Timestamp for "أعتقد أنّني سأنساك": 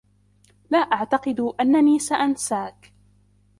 0.77-2.93